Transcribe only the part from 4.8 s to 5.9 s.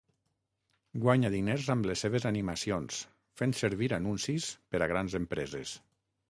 a grans empreses.